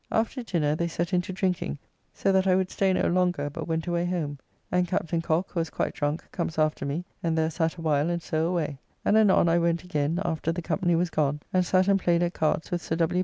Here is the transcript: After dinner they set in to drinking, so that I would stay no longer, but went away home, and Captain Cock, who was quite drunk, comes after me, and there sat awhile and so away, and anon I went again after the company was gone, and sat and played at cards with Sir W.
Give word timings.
After 0.11 0.41
dinner 0.41 0.75
they 0.75 0.87
set 0.87 1.13
in 1.13 1.21
to 1.21 1.31
drinking, 1.31 1.77
so 2.11 2.31
that 2.31 2.47
I 2.47 2.55
would 2.55 2.71
stay 2.71 2.91
no 2.91 3.05
longer, 3.07 3.51
but 3.51 3.67
went 3.67 3.85
away 3.85 4.05
home, 4.07 4.39
and 4.71 4.87
Captain 4.87 5.21
Cock, 5.21 5.51
who 5.51 5.59
was 5.59 5.69
quite 5.69 5.93
drunk, 5.93 6.23
comes 6.31 6.57
after 6.57 6.87
me, 6.87 7.05
and 7.21 7.37
there 7.37 7.51
sat 7.51 7.75
awhile 7.75 8.09
and 8.09 8.19
so 8.23 8.47
away, 8.47 8.79
and 9.05 9.15
anon 9.15 9.47
I 9.47 9.59
went 9.59 9.83
again 9.83 10.19
after 10.25 10.51
the 10.51 10.63
company 10.63 10.95
was 10.95 11.11
gone, 11.11 11.41
and 11.53 11.63
sat 11.63 11.87
and 11.87 11.99
played 11.99 12.23
at 12.23 12.33
cards 12.33 12.71
with 12.71 12.81
Sir 12.81 12.95
W. 12.95 13.19